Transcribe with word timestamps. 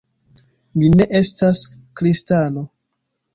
Mi 0.77 0.87
ne 0.93 1.07
estas 1.19 1.61
kristano. 2.01 2.65